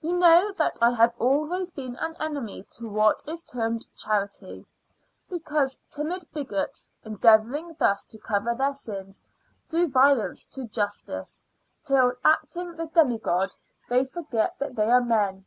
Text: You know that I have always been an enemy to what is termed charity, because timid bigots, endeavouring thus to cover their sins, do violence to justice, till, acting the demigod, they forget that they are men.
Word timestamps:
You 0.00 0.12
know 0.16 0.50
that 0.58 0.76
I 0.82 0.90
have 0.94 1.14
always 1.20 1.70
been 1.70 1.94
an 2.00 2.16
enemy 2.18 2.64
to 2.72 2.88
what 2.88 3.22
is 3.28 3.42
termed 3.42 3.86
charity, 3.94 4.66
because 5.30 5.78
timid 5.88 6.24
bigots, 6.34 6.90
endeavouring 7.04 7.76
thus 7.78 8.02
to 8.06 8.18
cover 8.18 8.56
their 8.56 8.72
sins, 8.74 9.22
do 9.68 9.86
violence 9.88 10.44
to 10.46 10.64
justice, 10.66 11.46
till, 11.80 12.14
acting 12.24 12.74
the 12.76 12.86
demigod, 12.88 13.54
they 13.88 14.04
forget 14.04 14.58
that 14.58 14.74
they 14.74 14.90
are 14.90 15.00
men. 15.00 15.44